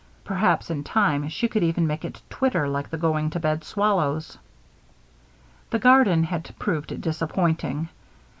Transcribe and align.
Perhaps, 0.23 0.71
in 0.71 0.83
time, 0.83 1.29
she 1.29 1.47
could 1.47 1.61
even 1.61 1.85
make 1.85 2.03
it 2.03 2.23
twitter 2.27 2.67
like 2.67 2.89
the 2.89 2.97
going 2.97 3.29
to 3.29 3.39
bed 3.39 3.63
swallows. 3.63 4.35
The 5.69 5.77
garden 5.77 6.23
had 6.23 6.51
proved 6.57 6.99
disappointing. 6.99 7.87